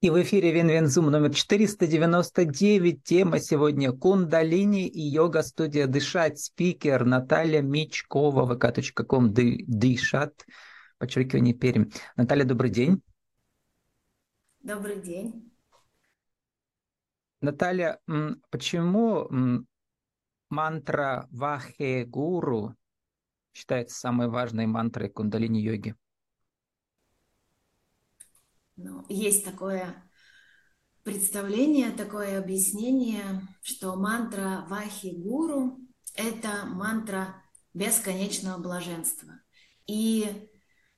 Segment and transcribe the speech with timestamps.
[0.00, 3.04] И в эфире Винвензум номер 499.
[3.04, 6.40] Тема сегодня кундалини и йога-студия «Дышать».
[6.40, 10.46] Спикер Наталья Мичкова, vk.com, дышат,
[10.96, 11.90] подчеркивание Пермь.
[12.16, 13.02] Наталья, добрый день.
[14.60, 15.52] Добрый день.
[17.42, 18.00] Наталья,
[18.48, 19.66] почему
[20.48, 22.74] мантра Вахе Гуру
[23.52, 25.94] считается самой важной мантрой кундалини-йоги?
[28.82, 29.94] Ну, есть такое
[31.02, 35.78] представление, такое объяснение, что мантра Вахи Гуру–
[36.14, 37.42] это мантра
[37.74, 39.38] бесконечного блаженства.
[39.86, 40.48] И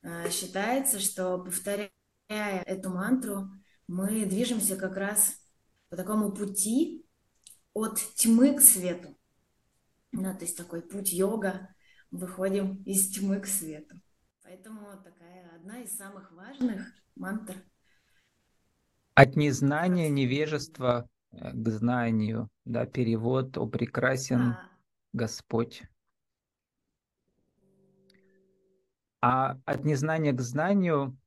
[0.01, 1.91] э, считается, что повторяя
[2.29, 3.49] эту мантру,
[3.87, 5.35] мы движемся как раз
[5.89, 7.05] по такому пути
[7.73, 9.17] от тьмы к свету.
[10.13, 11.75] Ну, то есть такой путь йога,
[12.11, 13.99] выходим из тьмы к свету.
[14.41, 17.55] Поэтому такая одна из самых важных мантр–
[19.15, 24.57] от незнания, невежества э, к знанию, да, перевод «О прекрасен
[25.13, 25.83] Господь».
[29.21, 31.17] А от незнания к знанию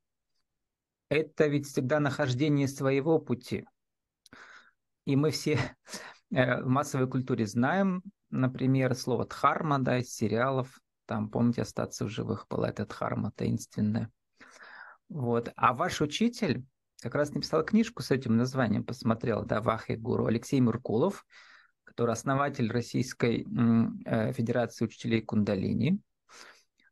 [1.09, 3.65] –это ведь всегда нахождение своего пути.
[5.05, 5.57] И мы все
[6.31, 10.79] э, в массовой культуре знаем, например, слово «дхарма», да, из сериалов.
[11.05, 14.11] Там, помните, «Остаться в живых» была эта дхарма таинственная.
[15.07, 15.51] Вот.
[15.55, 16.65] А ваш учитель
[17.01, 21.25] как раз написал книжку с этим названием, посмотрел, да, Вахи Гуру, Алексей Муркулов,
[21.83, 23.45] который основатель Российской
[24.05, 25.99] э, Федерации Учителей Кундалини.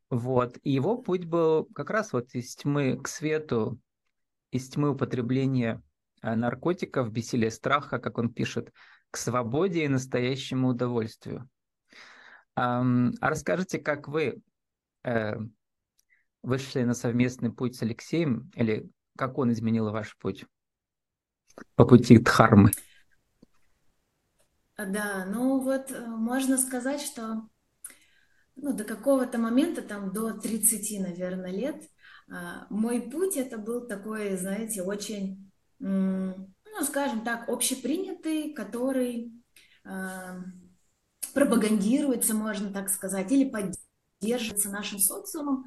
[0.08, 0.58] Вот.
[0.62, 3.80] И его путь был как раз вот из тьмы к свету,
[4.52, 5.82] из тьмы употребления
[6.22, 8.72] э, наркотиков, бессилия страха, как он пишет,
[9.10, 11.48] к свободе и настоящему удовольствию.
[12.54, 12.82] А
[13.20, 14.40] расскажите, как вы
[15.04, 15.36] э,
[16.42, 20.44] вышли на совместный путь с Алексеем, или как он изменил ваш путь
[21.74, 22.70] по пути Дхармы?
[24.76, 27.48] Да, ну вот э, можно сказать, что
[28.56, 31.82] ну, до какого-то момента, там до 30, наверное, лет,
[32.28, 39.32] а, мой путь это был такой, знаете, очень, ну, скажем так, общепринятый, который
[39.84, 40.42] а,
[41.34, 45.64] пропагандируется, можно так сказать, или поддерживается нашим социумом.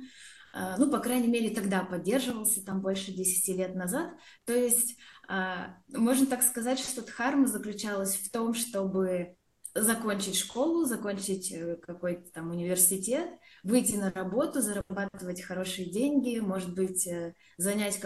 [0.53, 4.11] А, ну, по крайней мере, тогда поддерживался, там больше 10 лет назад.
[4.45, 9.35] То есть, а, можно так сказать, что дхарма заключалась в том, чтобы
[9.75, 13.29] закончить школу, закончить э, какой-то там университет,
[13.63, 17.99] выйти на работу, зарабатывать хорошие деньги, может быть, э, занять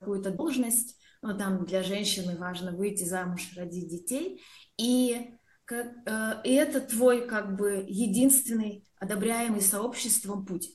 [0.00, 4.42] какую-то должность, ну, там для женщины важно выйти замуж, родить детей,
[4.78, 10.70] и, как, э, и это твой как бы единственный одобряемый сообществом путь.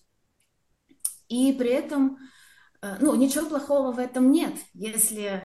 [1.32, 2.18] И при этом,
[2.82, 5.46] э, ну, ничего плохого в этом нет, если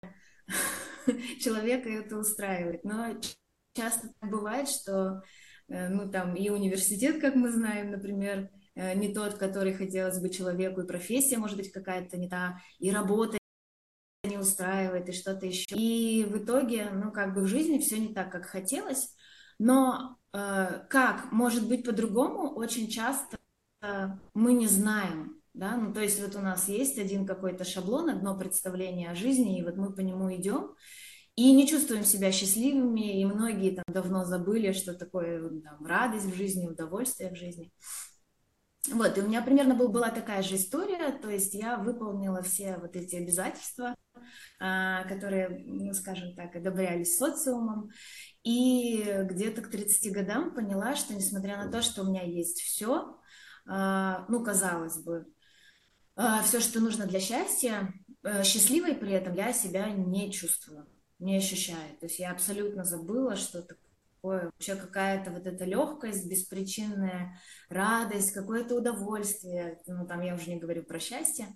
[1.41, 2.85] человека это устраивает.
[2.85, 3.19] Но
[3.73, 5.21] часто бывает, что,
[5.67, 10.29] э, ну, там и университет, как мы знаем, например, э, не тот, который хотелось бы
[10.29, 13.37] человеку, и профессия может быть какая-то не та, и работа
[14.23, 15.75] не устраивает, и что-то еще.
[15.75, 19.13] И в итоге, ну, как бы в жизни все не так, как хотелось,
[19.59, 23.37] но э, как может быть по-другому, очень часто
[23.81, 28.09] э, мы не знаем да, ну то есть вот у нас есть один какой-то шаблон,
[28.09, 30.75] одно представление о жизни, и вот мы по нему идем,
[31.35, 36.35] и не чувствуем себя счастливыми, и многие там давно забыли, что такое там, радость в
[36.35, 37.71] жизни, удовольствие в жизни.
[38.91, 42.77] Вот, и у меня примерно был, была такая же история, то есть я выполнила все
[42.77, 43.95] вот эти обязательства,
[44.59, 47.91] а, которые, ну, скажем так, одобрялись социумом,
[48.43, 53.17] и где-то к 30 годам поняла, что несмотря на то, что у меня есть все,
[53.65, 55.27] а, ну, казалось бы,
[56.15, 57.93] все, что нужно для счастья,
[58.23, 60.87] э, счастливой при этом я себя не чувствую,
[61.19, 61.97] не ощущаю.
[61.99, 63.83] То есть я абсолютно забыла, что такое
[64.23, 67.37] вообще какая-то вот эта легкость, беспричинная
[67.69, 69.81] радость, какое-то удовольствие.
[69.85, 71.47] Ну, там я уже не говорю про счастье.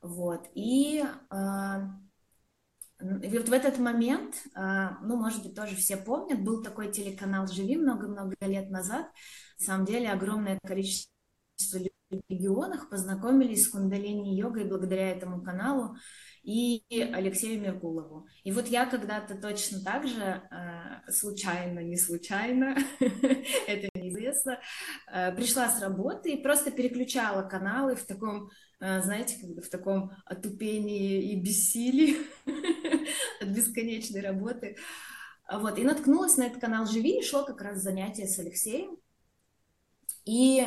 [0.00, 0.46] Вот.
[0.54, 1.98] И, а,
[3.00, 7.48] и вот в этот момент, а, ну, может быть, тоже все помнят, был такой телеканал
[7.48, 9.10] «Живи» много-много лет назад.
[9.58, 11.08] На самом деле огромное количество
[12.28, 15.96] регионах познакомились с кундалини-йогой благодаря этому каналу
[16.42, 18.26] и Алексею Меркулову.
[18.42, 24.60] И вот я когда-то точно так же, э, случайно, не случайно, это неизвестно,
[25.10, 28.50] э, пришла с работы и просто переключала каналы в таком,
[28.80, 32.16] э, знаете, в таком отупении и бессилии
[33.40, 34.76] от бесконечной работы.
[35.50, 38.96] Вот, и наткнулась на этот канал «Живи», и шло как раз занятие с Алексеем.
[40.24, 40.66] И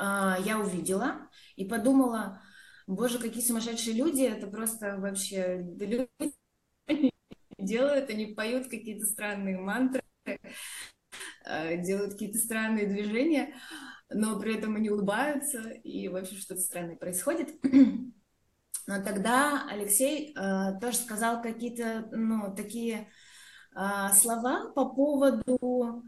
[0.00, 2.40] я увидела и подумала,
[2.86, 6.08] боже, какие сумасшедшие люди, это просто вообще люди
[7.58, 10.02] делают, они поют какие-то странные мантры,
[11.44, 13.54] э, делают какие-то странные движения,
[14.10, 17.54] но при этом они улыбаются, и вообще что-то странное происходит.
[18.86, 23.10] Но тогда Алексей э, тоже сказал какие-то, ну, такие
[23.76, 26.04] э, слова по поводу,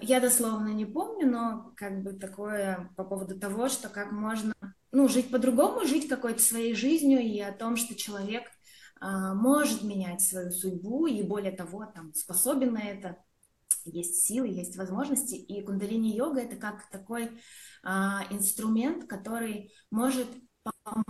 [0.00, 4.54] я дословно не помню, но как бы такое по поводу того, что как можно,
[4.92, 8.44] ну, жить по-другому, жить какой-то своей жизнью и о том, что человек
[9.00, 13.18] э, может менять свою судьбу и более того, там, способен на это,
[13.84, 17.30] есть силы, есть возможности, и кундалини-йога это как такой
[17.82, 20.26] а, инструмент, который может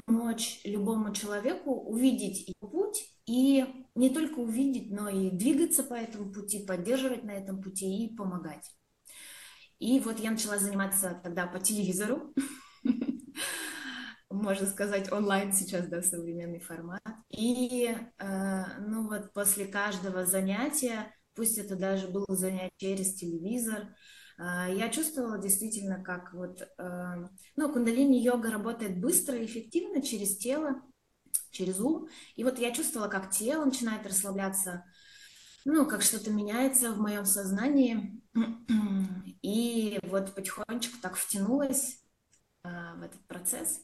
[0.07, 3.65] помочь любому человеку увидеть его путь и
[3.95, 8.71] не только увидеть, но и двигаться по этому пути, поддерживать на этом пути и помогать.
[9.79, 12.33] И вот я начала заниматься тогда по телевизору,
[14.31, 17.03] можно сказать, онлайн сейчас, да, современный формат.
[17.31, 23.89] И, э, ну вот, после каждого занятия, пусть это даже было занятие через телевизор,
[24.39, 30.83] а, я чувствовала действительно, как вот, а, ну, кундалини-йога работает быстро и эффективно через тело,
[31.57, 32.09] через ум.
[32.35, 34.85] И вот я чувствовала, как тело начинает расслабляться,
[35.65, 38.23] ну, как что-то меняется в моем сознании.
[39.43, 42.03] И вот потихонечку так втянулась
[42.63, 43.81] а, в этот процесс.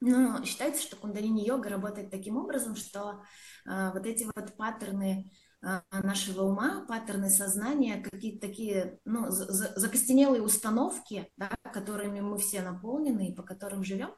[0.00, 3.24] Но считается, что кундалини-йога работает таким образом, что
[3.66, 5.28] вот эти вот паттерны
[5.60, 13.30] а, нашего ума, паттерны сознания, какие-то такие ну, закостенелые установки, да, которыми мы все наполнены
[13.30, 14.14] и по которым живем, а,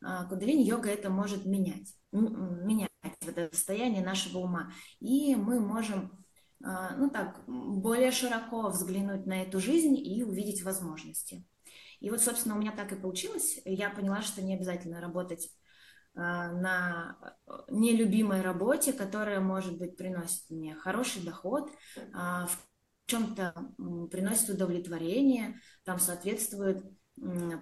[0.00, 4.72] кундалини-йога это может менять, менять это состояние нашего ума.
[5.00, 6.12] И мы можем
[6.64, 11.46] а, ну так, более широко взглянуть на эту жизнь и увидеть возможности.
[12.00, 13.60] И вот, собственно, у меня так и получилось.
[13.64, 15.50] Я поняла, что не обязательно работать
[16.14, 17.16] а, на
[17.46, 21.70] э, нелюбимой работе, которая, может быть, приносит мне хороший доход,
[22.12, 22.58] а, в
[23.06, 23.54] чем-то
[24.10, 26.84] приносит удовлетворение, там соответствует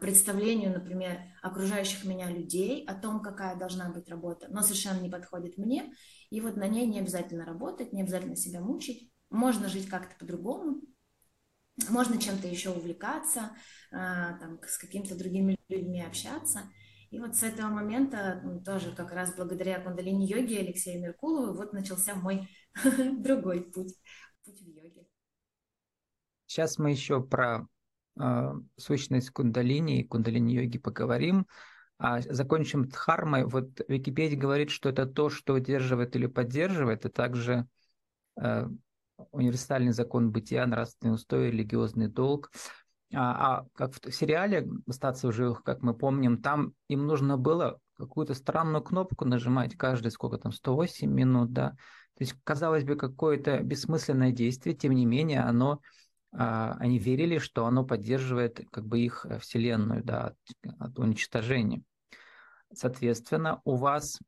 [0.01, 5.59] представлению, например, окружающих меня людей о том, какая должна быть работа, но совершенно не подходит
[5.59, 5.93] мне,
[6.31, 10.83] и вот на ней не обязательно работать, не обязательно себя мучить, можно жить как-то по-другому,
[11.89, 13.53] можно чем-то еще увлекаться,
[13.93, 16.63] а, там, с какими-то другими людьми общаться–
[17.11, 22.49] и вот с этого момента, тоже как раз благодаря кундалини-йоге Алексею Меркулову, вот начался мой
[23.19, 23.95] другой путь,
[24.45, 25.07] путь в йоге.
[26.47, 27.69] Сейчас мы еще про
[28.77, 31.47] сущность кундалини и кундалини-йоги поговорим.
[31.99, 33.45] А закончим дхармой.
[33.45, 37.67] Вот Википедия говорит, что это то, что удерживает или поддерживает, а также
[38.39, 38.69] э,
[39.33, 42.51] универсальный закон бытия, нравственный устой, религиозный долг.
[43.15, 47.79] А, а как в сериале «Остаться в живых», как мы помним, там им нужно было
[47.97, 51.71] какую-то странную кнопку нажимать каждые, сколько там, 108 минут, да.
[52.19, 55.79] То есть, казалось бы, какое-то бессмысленное действие, тем не менее, оно, а,
[56.39, 61.83] они верили, что оно поддерживает как бы их э, вселенную, да, от, от уничтожения.
[62.73, 64.19] Соответственно, у вас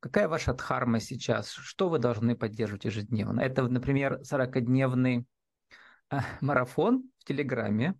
[0.00, 1.50] Какая ваша дхарма сейчас?
[1.50, 3.42] Что вы должны поддерживать ежедневно?
[3.42, 5.26] Это, например, 40-дневный
[6.08, 7.94] а, марафон в Телеграме,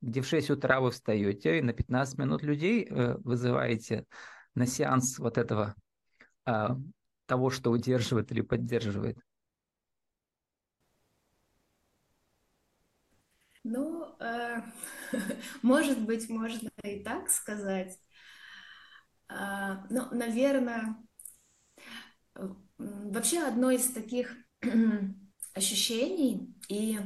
[0.00, 4.06] где в 6 утра вы встаете и на 15 минут людей э, вызываете
[4.54, 5.74] на сеанс вот этого
[6.44, 6.76] а,
[7.26, 9.18] того, что удерживает или поддерживает?
[13.64, 14.11] Ну, э,
[15.62, 17.98] может быть, можно и так сказать.
[19.28, 20.96] Э, ну, наверное,
[22.78, 24.34] вообще одно из таких
[25.54, 26.98] ощущений и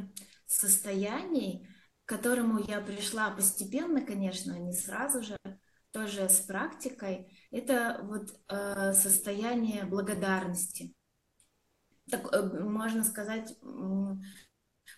[0.46, 1.68] состояний,
[2.04, 5.36] к которому я пришла постепенно, конечно, не сразу же,
[5.92, 10.94] тоже с практикой, это вот э, состояние благодарности.
[12.10, 14.14] Так, э, можно сказать, э,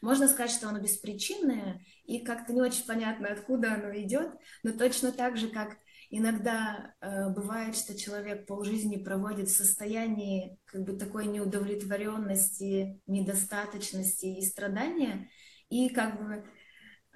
[0.00, 5.12] можно сказать, что оно беспричинное, и как-то не очень понятно, откуда оно идет, но точно
[5.12, 5.76] так же, как
[6.10, 14.42] иногда э, бывает, что человек полжизни проводит в состоянии как бы такой неудовлетворенности, недостаточности и
[14.42, 15.28] страдания,
[15.68, 16.44] и как бы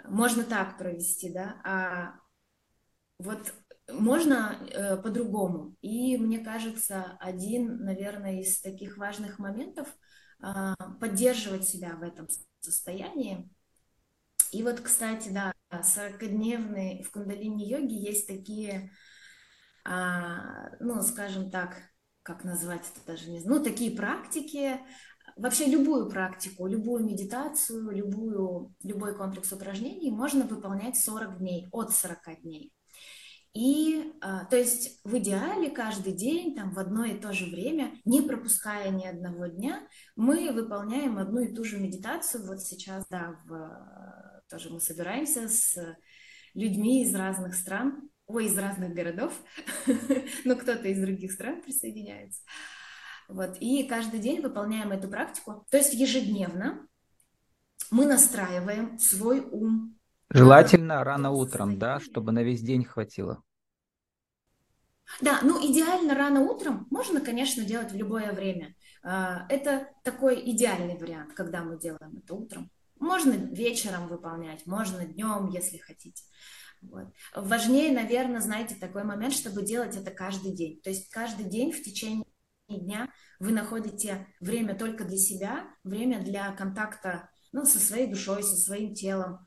[0.04, 2.14] можно так провести, да, а
[3.18, 3.52] вот
[3.90, 5.76] можно э, по-другому.
[5.80, 9.88] И мне кажется, один, наверное, из таких важных моментов
[10.42, 12.28] э, поддерживать себя в этом
[12.64, 13.48] состоянии.
[14.52, 18.90] И вот, кстати, да, 40-дневные в кундалини-йоге есть такие,
[19.84, 21.76] а, ну, скажем так,
[22.22, 24.78] как назвать это даже не знаю, ну, такие практики,
[25.36, 32.42] вообще любую практику, любую медитацию, любую, любой комплекс упражнений можно выполнять 40 дней, от 40
[32.42, 32.72] дней.
[33.54, 37.94] И, а, то есть, в идеале каждый день, там, в одно и то же время,
[38.06, 42.46] не пропуская ни одного дня, мы выполняем одну и ту же медитацию.
[42.46, 45.76] Вот сейчас, да, в, тоже мы собираемся с
[46.54, 49.34] людьми из разных стран, ой, из разных городов,
[50.44, 52.42] но кто-то из других стран присоединяется.
[53.28, 53.58] Вот.
[53.60, 55.66] И каждый день выполняем эту практику.
[55.70, 56.86] То есть ежедневно
[57.90, 59.98] мы настраиваем свой ум
[60.32, 63.42] Желательно рано утром, да, чтобы на весь день хватило.
[65.20, 68.74] Да, ну идеально рано утром можно, конечно, делать в любое время.
[69.02, 72.70] А, это такой идеальный вариант, когда мы делаем это утром.
[72.98, 76.22] Можно вечером выполнять, можно днем, если хотите.
[76.80, 77.08] Вот.
[77.34, 80.80] Важнее, наверное, знаете, такой момент, чтобы делать это каждый день.
[80.80, 82.24] То есть каждый день в течение
[82.68, 88.56] дня вы находите время только для себя, время для контакта ну, со своей душой, со
[88.56, 89.44] своим телом,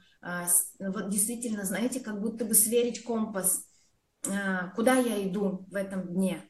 [0.79, 3.65] вот действительно, знаете, как будто бы сверить компас,
[4.27, 6.41] а, куда я иду в этом дне,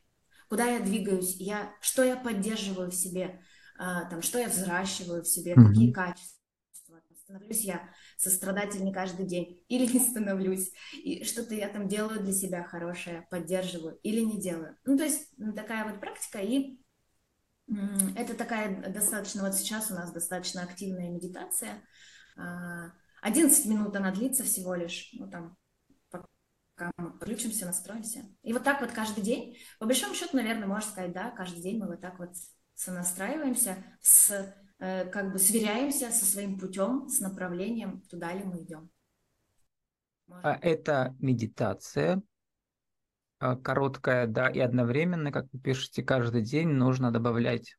[0.50, 3.42] куда я двигаюсь, я, что я поддерживаю в себе,
[3.78, 5.68] а, там, что я взращиваю в себе, mm-hmm.
[5.68, 6.36] какие качества.
[7.24, 12.64] Становлюсь я сострадательней каждый день или не становлюсь, и что-то я там делаю для себя
[12.64, 14.78] хорошее, поддерживаю или не делаю.
[14.86, 16.80] Ну, то есть такая вот практика, и
[18.16, 21.82] это такая достаточно, вот сейчас у нас достаточно активная медитация,
[23.26, 25.58] 11 минут она длится всего лишь, ну там,
[26.12, 28.20] пока мы подключимся, настроимся.
[28.44, 31.80] И вот так вот каждый день, по большому счету, наверное, можно сказать, да, каждый день
[31.80, 32.30] мы вот так вот
[32.76, 38.92] сонастраиваемся, с, э, как бы сверяемся со своим путем, с направлением, туда ли мы идем.
[40.28, 40.52] Можно?
[40.52, 42.22] А это медитация,
[43.40, 47.76] а, короткая, да, и одновременно, как вы пишете, каждый день нужно добавлять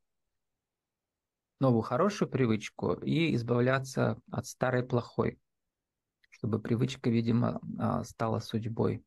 [1.61, 5.39] новую хорошую привычку и избавляться от старой плохой,
[6.31, 9.05] чтобы привычка, видимо, а, стала судьбой.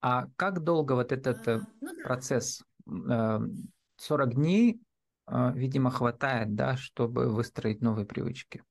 [0.00, 2.62] А как долго вот этот э, ну процесс?
[2.86, 4.80] 40 э, дней,
[5.26, 8.62] а, видимо, хватает, да, чтобы выстроить новые привычки.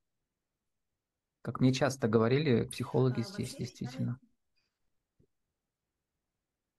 [1.42, 4.18] Как мне часто говорили психологи здесь, действительно.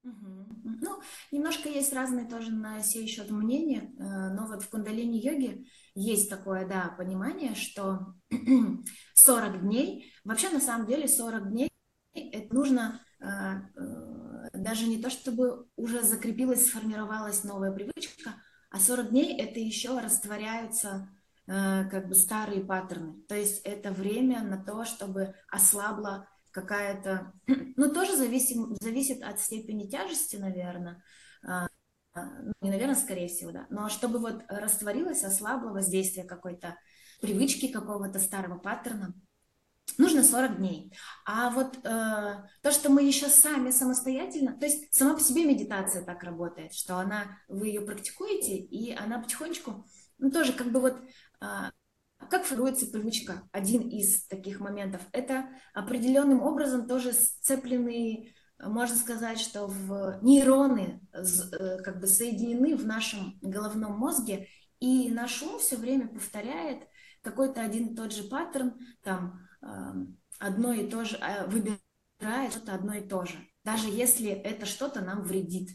[0.10, 6.30] Ну, немножко есть разные тоже на сей счет мнения, э, но вот в кундалини-йоге есть
[6.30, 8.16] такое, да, понимание, что
[9.14, 11.70] 40 дней, вообще на самом деле 40 дней
[12.14, 18.36] это нужно э, э, даже не то, чтобы уже закрепилась, сформировалась новая привычка,
[18.70, 21.10] а 40 дней это еще растворяются
[21.50, 23.22] как бы старые паттерны.
[23.22, 26.28] То есть это время на то, чтобы ослабла
[26.62, 27.34] какая-то,
[27.76, 31.04] ну, тоже зависим, зависит от степени тяжести, наверное,
[31.46, 31.68] а,
[32.14, 36.76] а, ну, не, наверное, скорее всего, да, но чтобы вот растворилось, ослабло воздействие какой-то
[37.22, 39.14] привычки, какого-то старого паттерна,
[40.00, 40.94] нужно 40 дней.
[41.26, 41.80] А вот э,
[42.62, 46.98] то, что мы еще сами самостоятельно, то есть сама по себе медитация так работает, что
[46.98, 49.86] она, вы ее практикуете, и она потихонечку,
[50.18, 50.98] ну, тоже как бы вот
[52.30, 53.48] как формируется привычка?
[53.52, 55.02] Один из таких моментов.
[55.12, 62.86] Это определенным образом тоже сцепленные, можно сказать, что в нейроны э, как бы соединены в
[62.86, 64.48] нашем головном мозге,
[64.80, 66.88] и наш ум все время повторяет
[67.22, 72.74] какой-то один и тот же паттерн, там эм, одно и то же, а, выбирает что-то
[72.76, 75.70] одно и то же, даже если это что-то нам вредит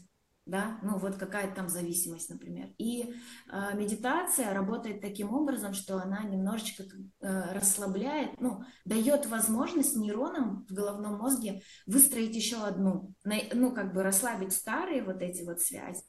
[0.45, 2.69] да, ну вот какая-то там зависимость, например.
[2.77, 3.13] И
[3.51, 10.73] э, медитация работает таким образом, что она немножечко э, расслабляет, ну, дает возможность нейронам в
[10.73, 13.13] головном мозге выстроить еще одну,
[13.53, 16.03] ну, как бы расслабить старые вот эти вот связи,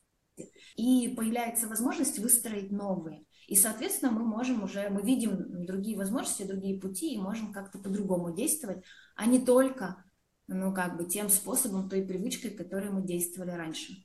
[0.77, 3.25] и появляется возможность выстроить новые.
[3.47, 8.35] И, соответственно, мы можем уже, мы видим другие возможности, другие пути, и можем как-то по-другому
[8.35, 8.83] действовать,
[9.15, 10.03] а не только,
[10.49, 14.04] ну, как бы тем способом, той привычкой, которой мы действовали раньше.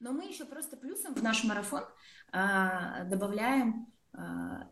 [0.00, 1.84] Но мы еще просто плюсом в наш марафон
[2.32, 4.70] а, добавляем а,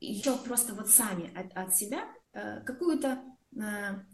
[0.00, 3.22] еще просто вот сами от, от себя а, какую-то
[3.58, 4.04] а,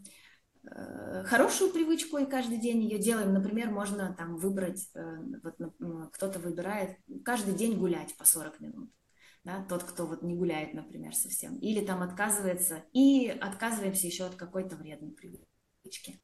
[0.71, 3.33] а, хорошую привычку и каждый день ее делаем.
[3.33, 8.91] Например, можно там выбрать, а, вот кто-то выбирает каждый день гулять по 40 минут.
[9.43, 11.57] Да, тот, кто вот не гуляет, например, совсем.
[11.59, 16.19] Или там отказывается, и отказываемся еще от какой-то вредной привычки.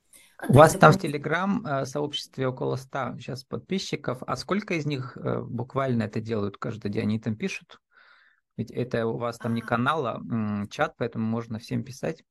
[0.47, 4.23] У вас там в Телеграм э, сообществе около 100 сейчас подписчиков.
[4.25, 7.03] А сколько из них э, буквально это делают каждый день?
[7.03, 7.79] Они там пишут?
[8.57, 12.23] Ведь это у вас там не канал, а чат, поэтому можно всем писать.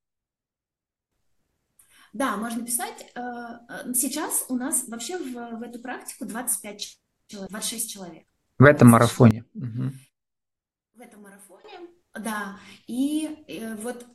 [2.13, 3.11] Да, можно писать.
[3.15, 3.59] Э,
[3.93, 8.27] сейчас у нас вообще в, в эту практику 25 человек, 26 человек.
[8.59, 9.45] В этом марафоне.
[9.55, 9.91] Угу.
[10.95, 11.79] В этом марафоне,
[12.13, 12.59] да.
[12.87, 13.45] И
[13.81, 14.05] вот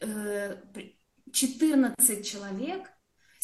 [0.00, 2.90] 14 человек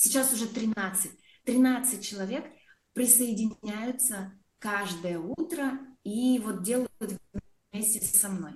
[0.00, 1.12] сейчас уже 13.
[1.44, 2.44] 13 человек
[2.92, 6.90] присоединяются каждое утро и вот делают
[7.72, 8.52] вместе со мной.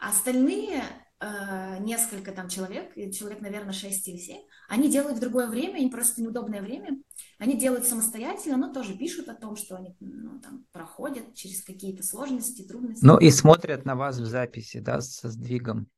[0.00, 0.82] Остальные
[1.20, 4.36] э, несколько там человек, человек, наверное, 6 или 7,
[4.68, 7.02] они делают в другое время, им просто неудобное время.
[7.38, 12.02] Они делают самостоятельно, но тоже пишут о том, что они ну, там, проходят через какие-то
[12.02, 13.04] сложности, трудности.
[13.04, 15.88] Ну и смотрят на вас в записи, да, со сдвигом.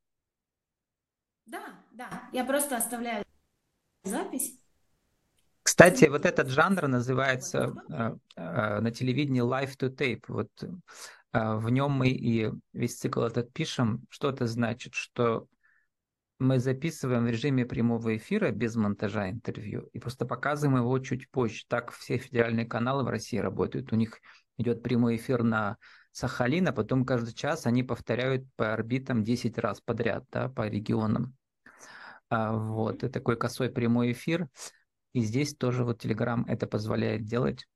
[1.45, 2.29] Да, да.
[2.31, 3.26] Я просто оставляю
[4.07, 4.59] запись.
[5.67, 10.23] Кстати, вот этот жанр называется э, э, на телевидении live to tape.
[10.29, 10.69] Вот э,
[11.33, 14.05] в нем мы и весь цикл этот пишем.
[14.09, 14.93] Что это значит?
[14.93, 15.47] Что
[16.39, 21.65] мы записываем в режиме прямого эфира без монтажа интервью и просто показываем его чуть позже.
[21.67, 23.91] Так все федеральные каналы в России работают.
[23.91, 24.19] У них
[24.57, 25.77] идет прямой эфир на
[26.11, 31.35] Сахалин, а потом каждый час они повторяют по орбитам 10 раз подряд, да, по регионам.
[32.29, 34.47] А, вот, и такой косой прямой эфир.
[35.13, 37.67] И здесь тоже вот Telegram это позволяет делать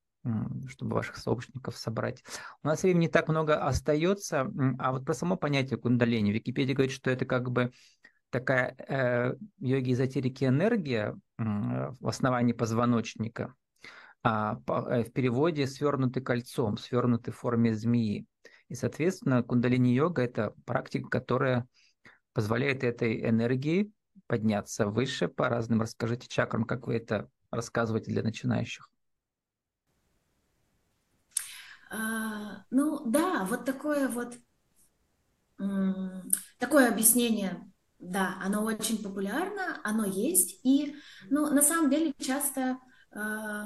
[0.68, 2.22] чтобы ваших сообщников собрать.
[2.62, 6.30] У нас времени так много остается, а вот про само понятие кундалини.
[6.30, 7.72] Википедия говорит, что это как бы
[8.30, 13.54] такая э, йоги-эзотерики энергия э, в основании позвоночника,
[14.22, 18.26] а по, э, в переводе свернутый кольцом, свернутый в форме змеи.
[18.68, 21.66] И, соответственно, кундалини-йога– это практика, которая
[22.32, 23.90] позволяет этой энергии
[24.32, 28.88] подняться выше по разным, расскажите чакрам, как вы это рассказываете для начинающих.
[31.90, 34.34] А, ну да, вот такое вот
[36.58, 40.60] такое объяснение да, оно очень популярно, оно есть.
[40.64, 40.96] И,
[41.28, 42.78] ну, на самом деле, часто
[43.14, 43.64] э,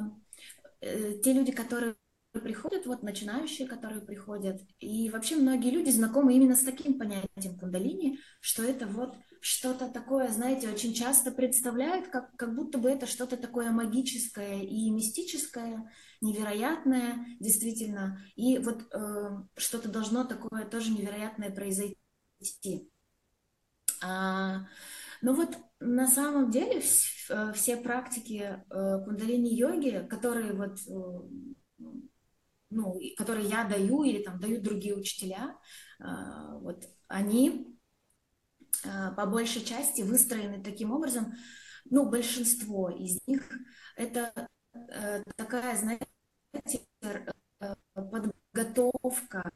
[0.80, 1.94] э, те люди, которые
[2.32, 8.18] приходят, вот начинающие, которые приходят, и вообще многие люди знакомы именно с таким понятием кундалини,
[8.40, 9.16] что это вот
[9.46, 14.90] что-то такое, знаете, очень часто представляют, как, как будто бы это что-то такое магическое и
[14.90, 15.88] мистическое,
[16.20, 22.90] невероятное, действительно, и вот э, что-то должно такое тоже невероятное произойти.
[24.02, 24.66] А,
[25.22, 26.82] ну вот на самом деле
[27.30, 31.84] э, все практики э, кундалини-йоги, которые вот э,
[32.70, 35.56] ну, которые я даю или там дают другие учителя,
[36.00, 37.75] вот они
[39.16, 41.34] по большей части выстроены таким образом,
[41.84, 43.42] ну, большинство из них
[43.96, 44.48] это
[45.36, 46.80] такая, знаете,
[47.94, 49.50] подготовка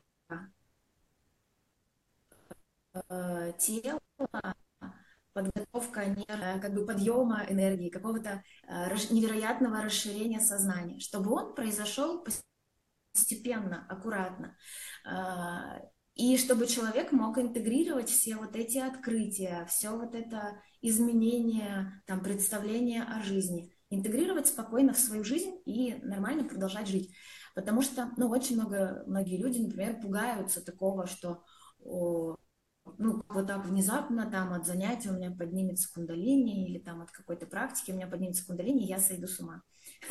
[3.59, 4.01] тела
[5.33, 6.15] подготовка
[6.61, 12.25] как бы подъема энергии, какого-то э, невероятного расширения сознания, чтобы он произошел
[13.13, 14.57] постепенно, аккуратно.
[16.15, 23.05] И чтобы человек мог интегрировать все вот эти открытия, все вот это изменение, там, представление
[23.05, 27.15] о жизни, интегрировать спокойно в свою жизнь и нормально продолжать жить.
[27.55, 31.43] Потому что, ну, очень много, многие люди, например, пугаются такого, что
[32.99, 37.47] ну, вот так внезапно там от занятия у меня поднимется кундалини или там от какой-то
[37.47, 39.63] практики у меня поднимется кундалини, я сойду с ума.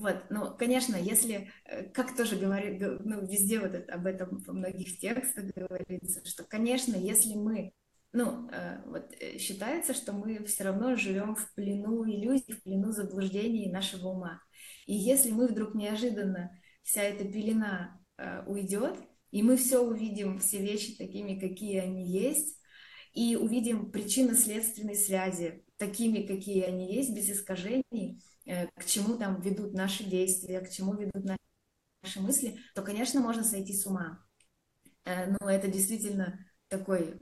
[0.00, 4.54] Вот, ну, конечно, если, э, как тоже говорит, ну, везде вот это, об этом во
[4.54, 7.74] многих текстах говорится, что, конечно, если мы,
[8.12, 12.92] ну, э, вот э, считается, что мы все равно живем в плену иллюзий, в плену
[12.92, 14.40] заблуждений нашего ума.
[14.86, 18.00] И если мы вдруг неожиданно вся эта пелена
[18.46, 18.96] уйдет,
[19.30, 22.58] и мы все увидим, все вещи такими, какие они есть,
[23.12, 29.72] и увидим причинно-следственные связи такими, какие они есть, без искажений, э, к чему там ведут
[29.72, 31.24] наши действия, к чему ведут
[32.02, 34.22] наши мысли, то, конечно, можно сойти с ума.
[35.04, 36.38] Э, но это действительно
[36.68, 37.18] такой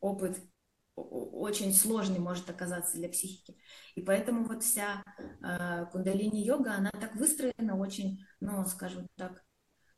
[0.00, 0.38] опыт
[0.94, 3.56] очень сложный может оказаться для психики.
[3.94, 9.42] И поэтому вот вся э, кундалини-йога, она так выстроена очень, ну, скажем так,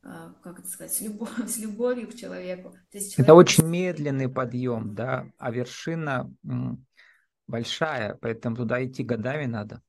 [0.03, 2.73] как это сказать, с, любов, с любовью к человеку.
[2.93, 3.27] То есть человек...
[3.27, 6.31] Это очень медленный подъем, да, а вершина
[7.47, 9.83] большая, поэтому туда идти годами надо.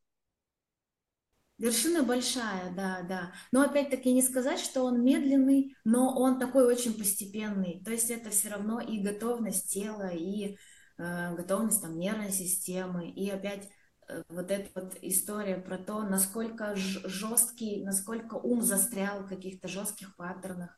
[1.58, 3.34] Вершина большая, да, да.
[3.52, 7.82] Но опять-таки не сказать, что он медленный, но он такой очень постепенный.
[7.86, 10.58] То есть это все равно и готовность тела, и
[10.98, 13.70] э, готовность там нервной системы, и опять
[14.08, 20.16] Э, вот эта вот история про то, насколько жесткий, насколько ум застрял в каких-то жестких
[20.16, 20.78] паттернах.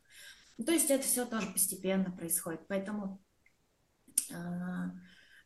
[0.58, 2.68] Ну, то есть это все тоже постепенно происходит.
[2.68, 3.22] Поэтому,
[4.32, 4.36] э,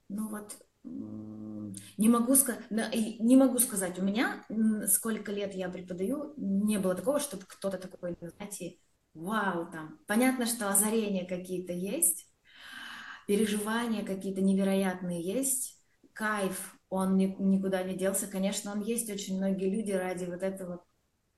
[0.09, 2.35] ну вот, не могу,
[2.69, 4.45] не могу сказать, у меня
[4.87, 8.77] сколько лет я преподаю, не было такого, чтобы кто-то такой, знаете,
[9.13, 12.27] вау, там, понятно, что озарения какие-то есть,
[13.27, 15.81] переживания какие-то невероятные есть,
[16.13, 18.27] кайф он ни, никуда не делся.
[18.27, 20.85] Конечно, он есть, очень многие люди ради вот этого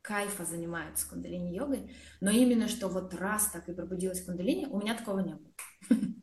[0.02, 5.20] кайфа занимаются кундалини-йогой, но именно что вот раз так и пробудилась кундалини, у меня такого
[5.20, 5.54] не было.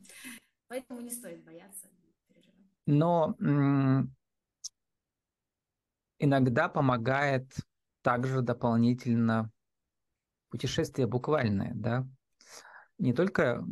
[0.67, 1.87] Поэтому не стоит бояться.
[2.85, 3.35] Но
[6.19, 7.53] иногда помогает
[8.01, 9.51] также дополнительно
[10.49, 12.07] путешествие буквальное, да,
[12.97, 13.63] не только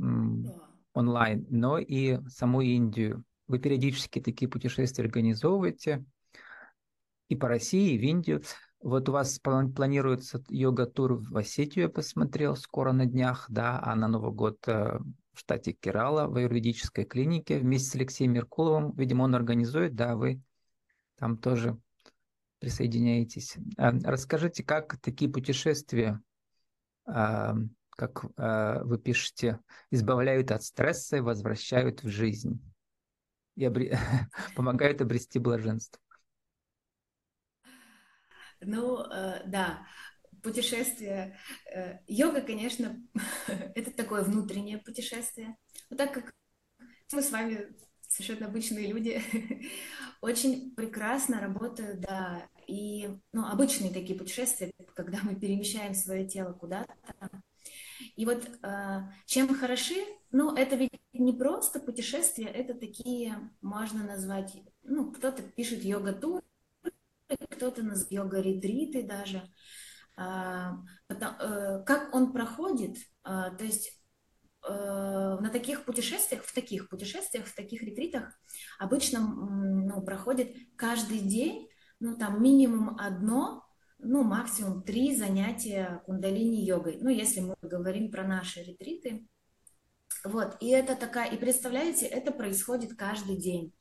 [0.94, 3.24] онлайн, но и саму Индию.
[3.48, 6.04] Вы периодически такие путешествия организовываете
[7.28, 8.44] и по России, и в Индию.
[8.82, 14.08] Вот у вас планируется йога-тур в Осетию, я посмотрел, скоро на днях, да, а на
[14.08, 15.00] Новый год э,
[15.40, 18.92] в штате Керала в аюрведической клинике вместе с Алексеем Меркуловым.
[18.92, 20.42] Видимо, он организует, да, вы
[21.16, 21.80] там тоже
[22.60, 23.56] присоединяетесь.
[23.78, 26.22] Э, расскажите, как такие путешествия,
[27.08, 27.54] э,
[27.92, 29.60] как вы пишете,
[29.92, 32.62] избавляют от стресса и возвращают в жизнь
[33.56, 33.98] и обре...
[34.56, 36.02] помогают обрести блаженство?
[38.62, 39.86] Ну, э, да,
[40.42, 41.38] путешествие.
[41.74, 43.02] Э, йога, конечно,
[43.76, 45.58] это такое внутреннее путешествие.
[45.90, 46.34] Вот так как
[47.12, 47.74] мы с вами
[48.08, 49.22] совершенно обычные люди,
[50.22, 56.94] очень прекрасно работают, да, и, ну, обычные такие путешествия, когда мы перемещаем свое тело куда-то.
[58.16, 59.96] И вот э, чем хороши,
[60.32, 66.42] ну, это ведь не просто путешествия, это такие, можно назвать, ну, кто-то пишет йога-тур,
[67.28, 69.44] кто-то называет йога-ретриты даже.
[70.20, 70.76] А,
[71.08, 73.90] э, как он проходит, а, то есть
[74.68, 78.26] э, на таких путешествиях, в таких путешествиях, в таких ретритах
[78.80, 81.70] обычно ну, проходит каждый день,
[82.02, 83.64] ну там минимум одно,
[83.98, 86.98] ну максимум три занятия кундалини-йогой.
[87.00, 89.26] Ну если мы говорим про наши ретриты.
[90.26, 93.74] Вот, и это такая, и представляете, это происходит каждый день.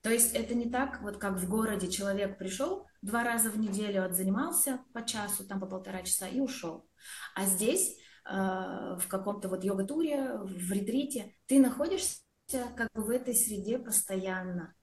[0.00, 4.04] То есть это не так, вот как в городе человек пришел, два раза в неделю
[4.04, 6.88] отзанимался по часу, там по полтора часа и ушел.
[7.34, 12.22] А здесь э, в каком-то вот йога-туре, в ретрите, ты находишься
[12.76, 14.74] как бы в этой среде постоянно.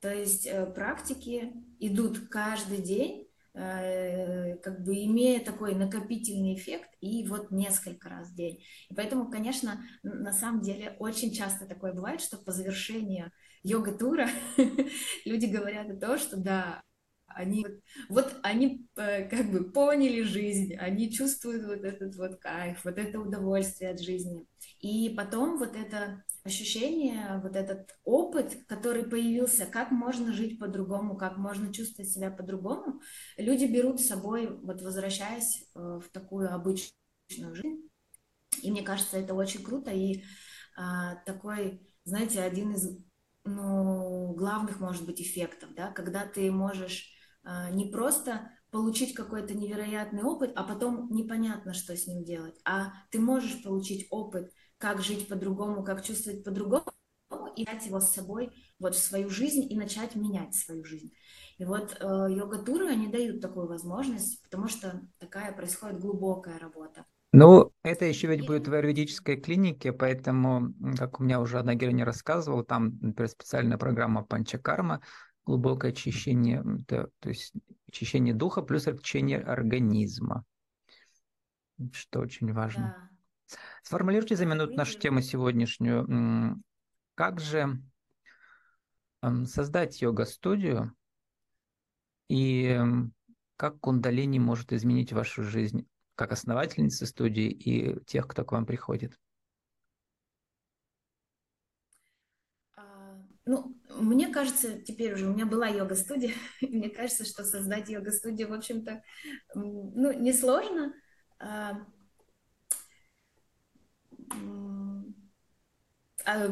[0.00, 7.26] То есть э, практики идут каждый день, э, как бы имея такой накопительный эффект и
[7.28, 8.64] вот несколько раз в день.
[8.88, 13.32] И поэтому, конечно, на самом деле очень часто такое бывает, что по завершению
[13.64, 14.30] йога-тура
[15.26, 16.82] люди говорят о том, что да,
[17.36, 17.66] они
[18.08, 23.20] вот они э, как бы поняли жизнь, они чувствуют вот этот вот кайф, вот это
[23.20, 24.46] удовольствие от жизни.
[24.80, 31.36] И потом вот это ощущение, вот этот опыт, который появился, как можно жить по-другому, как
[31.36, 33.00] можно чувствовать себя по-другому,
[33.36, 37.88] люди берут с собой, вот возвращаясь э, в такую обычную жизнь.
[38.62, 39.90] И мне кажется, это очень круто.
[39.90, 40.24] И
[40.76, 42.98] а, такой, знаете, один из
[43.44, 47.15] ну, главных, может быть, эффектов, да, когда ты можешь
[47.72, 53.20] не просто получить какой-то невероятный опыт, а потом непонятно, что с ним делать, а ты
[53.20, 56.84] можешь получить опыт, как жить по-другому, как чувствовать по-другому,
[57.56, 61.12] и взять его с собой вот в свою жизнь и начать менять свою жизнь.
[61.58, 67.06] И вот э, йога-туры, они дают такую возможность, потому что такая происходит глубокая работа.
[67.32, 72.04] Ну, это еще ведь будет в аюрведической клинике, поэтому, как у меня уже одна героиня
[72.04, 75.00] рассказывала, там, например, специальная программа панчакарма,
[75.46, 77.54] глубокое очищение, то, то есть
[77.88, 80.44] очищение духа плюс очищение организма,
[81.92, 83.10] что очень важно.
[83.48, 83.56] Да.
[83.82, 86.62] Сформулируйте за минуту нашу тему сегодняшнюю.
[87.14, 87.80] Как же
[89.44, 90.92] создать йога-студию
[92.28, 92.78] и
[93.56, 95.88] как кундалини может изменить вашу жизнь?
[96.16, 99.16] как основательницы студии и тех, кто к вам приходит?
[103.46, 108.52] Ну, мне кажется, теперь уже у меня была йога-студия, мне кажется, что создать йога-студию, в
[108.52, 109.02] общем-то,
[109.54, 110.92] ну, несложно.
[111.38, 111.78] А,
[116.24, 116.48] а,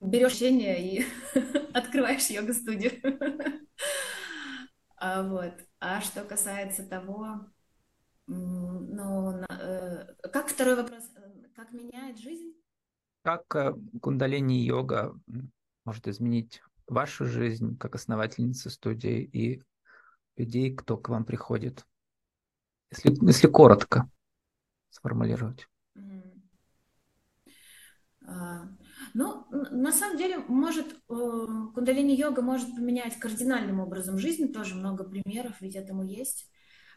[0.00, 1.06] берешь учение и
[1.74, 2.92] открываешь йога-студию.
[4.96, 5.52] А, вот.
[5.80, 7.44] А что касается того,
[8.26, 11.04] ну, э, как второй вопрос?
[11.54, 12.54] Как меняет жизнь?
[13.20, 15.14] Как э, кундалини-йога
[15.84, 19.62] может изменить вашу жизнь как основательницы студии и
[20.36, 21.84] людей, кто к вам приходит?
[22.90, 24.08] Если, если коротко
[24.90, 25.68] сформулировать.
[28.26, 28.68] А,
[29.12, 30.96] ну, на самом деле, может, э,
[31.74, 36.50] кундалини-йога может поменять кардинальным образом жизнь, тоже много примеров, ведь этому есть.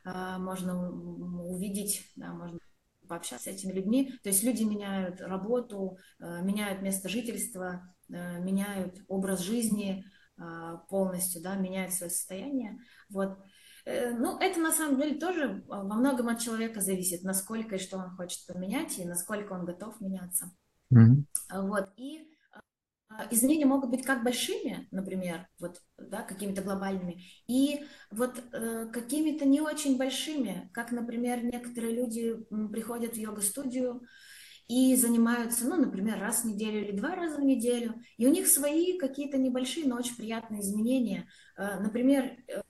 [0.05, 2.59] А, можно увидеть, да, можно
[3.07, 4.13] пообщаться с этими людьми.
[4.23, 10.03] То есть люди меняют работу, э, меняют место жительства, э, меняют образ жизни,
[10.39, 12.77] а, полностью, да, меняют свое состояние.
[13.09, 13.39] Вот.
[13.85, 17.97] Э, ну, это на самом деле тоже во многом от человека зависит, насколько и что
[17.97, 20.51] он хочет поменять, и насколько он готов меняться.
[20.93, 21.23] Mm-hmm.
[21.63, 21.89] Вот.
[21.97, 22.29] И
[23.31, 29.61] изменения могут быть как большими, например, вот, да, какими-то глобальными, и вот э, какими-то не
[29.61, 32.35] очень большими, как, например, некоторые люди
[32.71, 34.01] приходят в йога-студию
[34.67, 38.47] и занимаются, ну, например, раз в неделю или два раза в неделю, и у них
[38.47, 41.27] свои какие-то небольшие, но очень приятные изменения.
[41.57, 42.61] Э, например, э,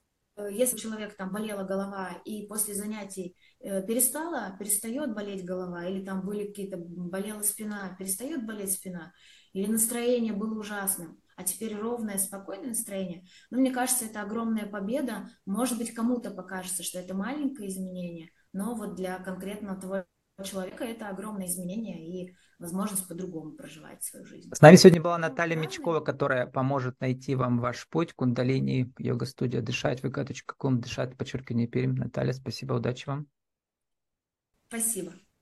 [0.51, 6.05] если у человека там болела голова и после занятий э, перестала, перестает болеть голова, или
[6.05, 9.13] там были какие-то, болела спина, перестает болеть спина,
[9.57, 15.29] или настроение было ужасным, а теперь ровное, спокойное настроение, ну, мне кажется, это огромная победа.
[15.45, 20.05] Может быть, кому-то покажется, что это маленькое изменение, но вот для конкретного того
[20.43, 24.51] человека это огромное изменение и возможность по-другому проживать свою жизнь.
[24.53, 30.03] С нами сегодня была Наталья Мечкова, которая поможет найти вам ваш путь кундалини, йога-студия «Дышать»,
[30.03, 31.97] vk.com, дышать, подчеркивание Пермь.
[31.97, 33.27] Наталья, спасибо, удачи вам.
[34.67, 35.13] Спасибо.